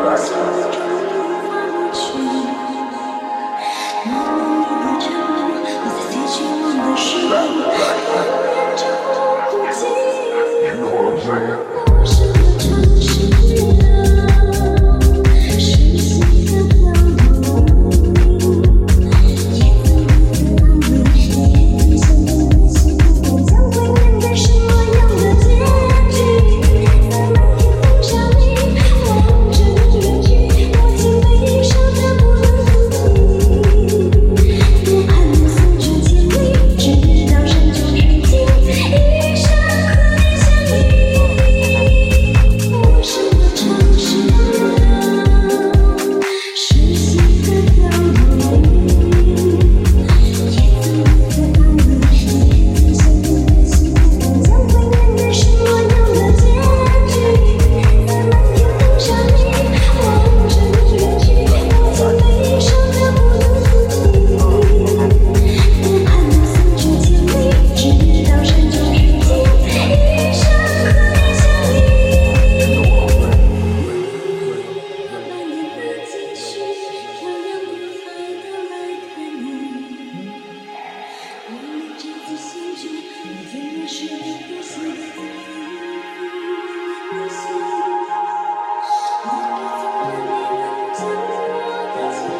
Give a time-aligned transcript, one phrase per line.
[0.00, 0.89] próxima.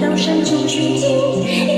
[0.00, 1.73] 到山穷水尽。